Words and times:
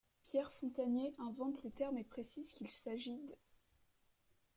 Pierre 0.23 0.51
Fontanier 0.53 1.13
invente 1.19 1.61
le 1.63 1.69
terme 1.69 1.99
et 1.99 2.03
précise 2.03 2.53
qu'il 2.53 2.71
s'agit 2.71 3.19
d'. 3.19 3.37